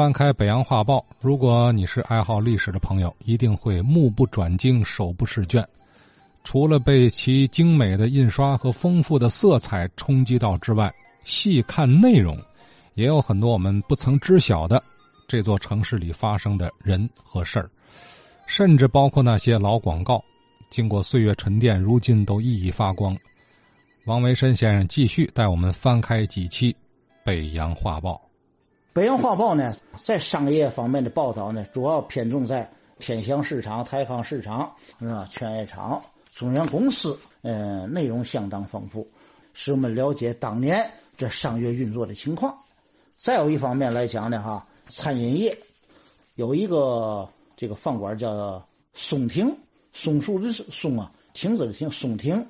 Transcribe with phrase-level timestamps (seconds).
[0.00, 5.62] 翻开《北洋画报》，如果你是爱好历史的朋友，一定会目不转睛、手不释卷。
[6.42, 10.90] 除了被其精美的印刷和丰富的色彩冲击到之外，
[11.24, 12.34] 细看内容，
[12.94, 14.82] 也有很多我们不曾知晓的
[15.28, 17.68] 这座城市里发生的人和事儿，
[18.46, 20.24] 甚至包括那些老广告，
[20.70, 23.14] 经过岁月沉淀，如今都熠熠发光。
[24.06, 26.72] 王维申先生继续带我们翻开几期
[27.22, 28.12] 《北洋画报》。
[28.92, 35.28] 《北洋画报》呢，在商业方面的报道呢，主要偏重在天祥市场、泰康市场是吧？
[35.30, 36.02] 劝业场、
[36.34, 39.06] 中原公司，呃，内容相当丰富，
[39.54, 42.52] 使我们了解当年这商业运作的情况。
[43.16, 45.56] 再有一方面来讲呢，哈，餐饮业
[46.34, 48.60] 有一个这个饭馆叫
[48.92, 49.56] 松亭，
[49.92, 52.44] 松树的松啊，亭子的亭，松亭。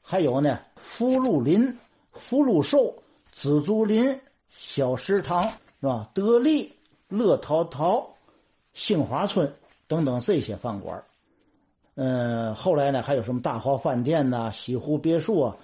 [0.00, 1.76] 还有呢，福禄林、
[2.12, 2.94] 福禄寿、
[3.32, 4.16] 紫竹林、
[4.48, 5.52] 小食堂。
[5.82, 6.08] 是吧？
[6.14, 6.72] 得力、
[7.08, 8.08] 乐淘淘、
[8.72, 9.52] 杏花村
[9.88, 11.02] 等等这些饭馆
[11.96, 15.56] 嗯，后来呢，还有什么大华饭店呐、西湖别墅啊？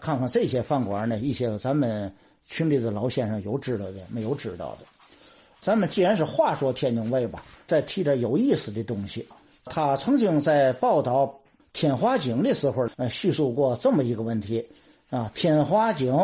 [0.00, 2.10] 看看这些饭馆呢，一些咱们
[2.46, 4.86] 群里的老先生有知道的，没有知道的。
[5.60, 9.28] 咱们既然是话说天津卫吧，再提点有意思的东西。
[9.66, 11.38] 他曾经在报道
[11.74, 14.66] 天华井的时候，呃，叙述过这么一个问题
[15.10, 16.18] 啊：天华井。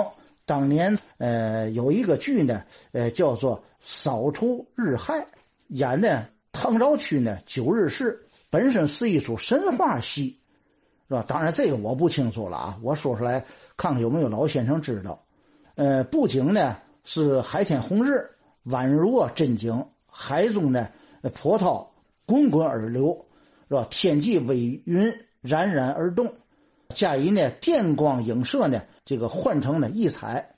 [0.51, 5.21] 当年，呃，有一个剧呢，呃，叫做《扫除日害》，
[5.69, 8.21] 演的唐朝区呢九日市，
[8.51, 10.41] 本身是一出神话戏，
[11.07, 11.25] 是吧？
[11.29, 13.39] 当然这个我不清楚了啊，我说出来
[13.77, 15.25] 看看有没有老先生知道。
[15.77, 18.29] 呃，布景呢是海天红日，
[18.67, 20.89] 宛若真景，海中呢
[21.33, 21.89] 波涛
[22.27, 23.25] 滚滚而流，
[23.69, 23.87] 是吧？
[23.89, 26.35] 天际微云冉冉而动，
[26.95, 28.83] 加以呢电光影射呢。
[29.05, 30.55] 这个换成呢异彩，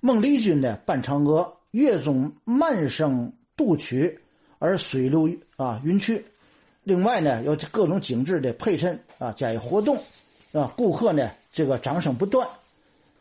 [0.00, 4.20] 孟丽君呢扮嫦娥，乐中慢声度曲，
[4.60, 6.24] 而水流啊云去。
[6.84, 9.96] 另外呢有各种精致的配衬啊加以活动，
[10.52, 12.46] 啊顾客呢这个掌声不断。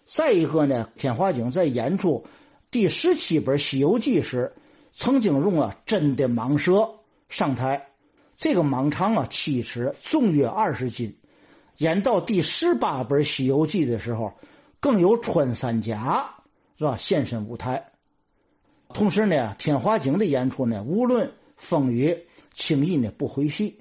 [0.05, 2.23] 再一个呢，天华井在演出
[2.69, 4.53] 第十七本《西游记》时，
[4.93, 6.87] 曾经用啊真的蟒蛇
[7.29, 7.87] 上台，
[8.35, 11.13] 这个蟒长啊七尺，重约二十斤。
[11.77, 14.33] 演到第十八本《西游记》的时候。
[14.79, 16.29] 更有穿山甲
[16.77, 16.95] 是吧？
[16.97, 17.83] 现身舞台。
[18.89, 22.15] 同时呢，天华井的演出呢，无论风雨，
[22.53, 23.79] 轻易呢不回戏。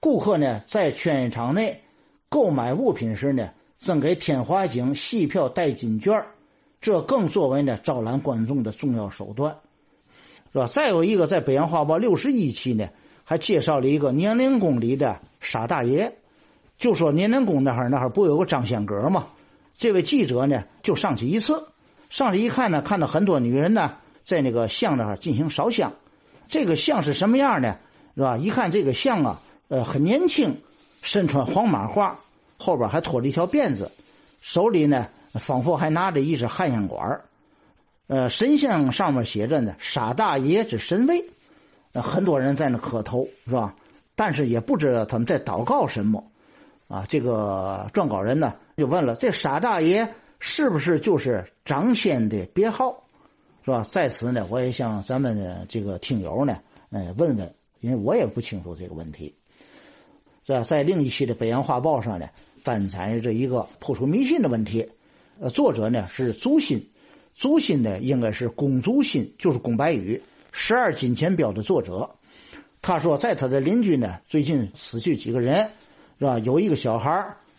[0.00, 1.80] 顾客呢在圈场内
[2.28, 6.20] 购买物品时呢，赠给天华井戏票代金券
[6.80, 9.56] 这更作为呢招揽观众的重要手段，
[10.52, 10.66] 是吧？
[10.66, 12.88] 再有一个，在北洋画报六十一期呢，
[13.22, 16.12] 还介绍了一个年龄宫里的傻大爷，
[16.84, 19.26] 就说年年宫那哈那哈不有个张仙阁吗？
[19.74, 21.66] 这位记者呢，就上去一次，
[22.10, 25.90] 上去一看呢，看到很多女人呢，在那个像那儿进行烧香。
[26.46, 27.78] 这个像是什么样呢？
[28.14, 28.36] 是吧？
[28.36, 30.54] 一看这个像啊，呃，很年轻，
[31.00, 32.12] 身穿黄马褂，
[32.58, 33.90] 后边还拖着一条辫子，
[34.42, 37.18] 手里呢，仿佛还拿着一支旱烟管
[38.08, 41.24] 呃，神像上面写着呢“傻大爷之神威”，
[41.96, 43.74] 很多人在那磕头，是吧？
[44.14, 46.22] 但是也不知道他们在祷告什么。
[46.88, 50.06] 啊，这个撰稿人呢就问了：“这傻大爷
[50.38, 53.02] 是不是就是张先的别号，
[53.64, 56.58] 是吧？”在此呢，我也向咱们的这个听友呢，
[56.90, 59.34] 呃，问问，因为我也不清楚这个问题。
[60.46, 60.62] 是吧？
[60.62, 62.28] 在另一期的《北洋画报》上呢，
[62.62, 64.86] 单载着一个破除迷信的问题。
[65.40, 66.86] 呃，作者呢是祖新，
[67.34, 70.16] 祖新呢应该是龚祖新，就是龚白羽
[70.52, 72.08] 《十二金钱表》的作者。
[72.82, 75.66] 他说，在他的邻居呢，最近死去几个人。
[76.18, 76.38] 是吧？
[76.40, 77.10] 有一个小孩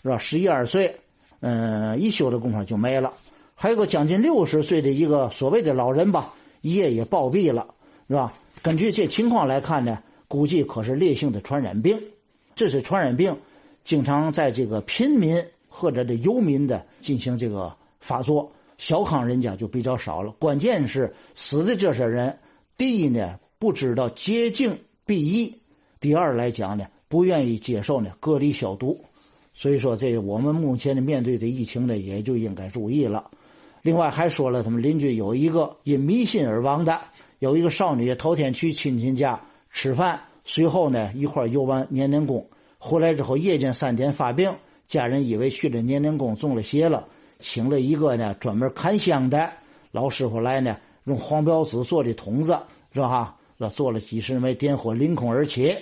[0.01, 0.17] 是吧？
[0.17, 0.95] 十一二岁，
[1.41, 3.11] 嗯，一宿的功夫就没了。
[3.53, 7.67] 还有个将近六十岁的一个所谓的老人吧，一夜也暴毙了，
[8.07, 8.33] 是吧？
[8.61, 11.97] 根据这情况来看呢，估计可是烈性的传染病。
[12.55, 13.37] 这是传染病，
[13.83, 20.31] 经常在这个贫民或者这游民的进行这个发作，小康人家就比较少了。
[20.39, 22.37] 关键是死的这些人，
[22.77, 25.61] 第一呢不知道洁净避疫，
[25.99, 26.87] 第二来讲呢。
[27.15, 28.99] 不愿意接受呢，隔离消毒，
[29.53, 33.31] 所以说这我们目前的面对的疫情呢，也就应该注意了。
[33.83, 36.99] 另外还说了，他们邻居有一个因迷信而亡的，
[37.39, 39.39] 有一个少女头天去亲戚家
[39.71, 42.45] 吃饭，随后呢一块游玩年年宫，
[42.79, 44.51] 回来之后夜间三点发病，
[44.85, 47.07] 家人以为去了年年宫中了邪了，
[47.39, 49.49] 请了一个呢专门看香的
[49.93, 50.75] 老师傅来呢，
[51.05, 52.59] 用黄标纸做的筒子
[52.93, 53.37] 是吧？
[53.55, 55.73] 那做了几十枚，点火凌空而起。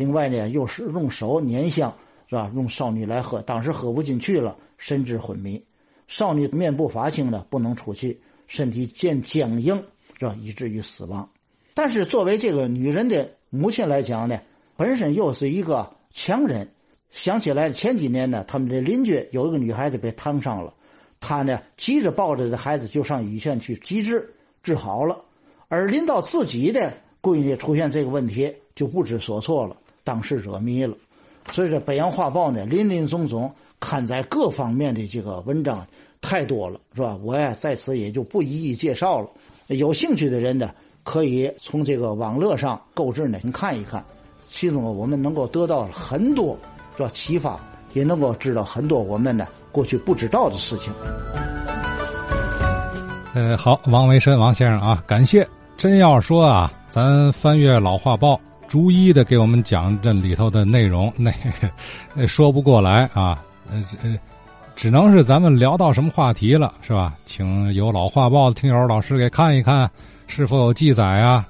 [0.00, 1.94] 另外呢，又是用手捻香，
[2.26, 2.50] 是吧？
[2.54, 5.62] 用少女来喝，当时喝不进去了，神志昏迷。
[6.06, 9.76] 少女面部发青呢，不能出去，身体渐僵硬，
[10.18, 10.34] 是吧？
[10.40, 11.28] 以至于死亡。
[11.74, 14.40] 但是作为这个女人的母亲来讲呢，
[14.74, 16.66] 本身又是一个强人。
[17.10, 20.72] 想起来前几年呢，他们的邻居有一个女孩子被烫伤了，
[21.20, 24.32] 她呢急着抱着这孩子就上医院去急治，
[24.62, 25.22] 治好了。
[25.68, 29.76] 而临到自己的闺女出现这个问题，就不知所措了，
[30.10, 30.96] 当时惹迷了。
[31.52, 33.48] 所以说，《北洋画报》呢，林林总总
[33.78, 35.86] 刊载各方面的这个文章
[36.20, 37.16] 太多了，是吧？
[37.22, 39.28] 我呀在此也就不一一介绍了。
[39.68, 40.72] 有兴趣的人呢，
[41.04, 44.04] 可以从这个网络上购置呢，你看一看，
[44.50, 46.58] 其中我们能够得到很多。
[46.96, 47.10] 是吧？
[47.14, 47.58] 启发
[47.94, 50.92] 也能够知道很多我们呢过去不知道的事情。
[53.32, 55.46] 呃，好，王维申王先生啊，感谢。
[55.78, 58.38] 真要说啊，咱翻阅老画报，
[58.70, 61.32] 逐一的给我们讲这里头的内容， 那
[62.14, 63.42] 个说不过来啊。
[63.68, 63.84] 呃，
[64.76, 67.12] 只能是咱们聊到什么话题了，是吧？
[67.24, 69.90] 请有老画报的听友老师给看一看，
[70.28, 71.44] 是否有记载啊？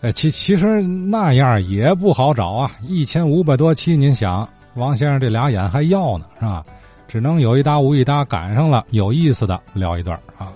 [0.00, 6.64] 呃，其其实那样也不好找啊，一千五百多期，您想，王先生这俩眼还要呢，是吧？
[7.08, 10.52] 只能有一搭无一搭赶上了，有意思的聊一段啊。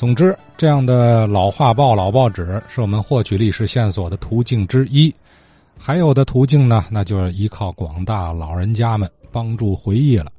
[0.00, 5.14] 总之，这样的老画报、老报纸是我们获取历史线索的途径之一。
[5.76, 10.32] 还有的途径呢，那就是依靠广大老人家们帮助回忆了。